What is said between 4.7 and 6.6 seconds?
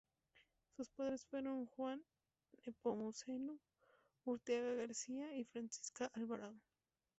García y Francisca Alvarado.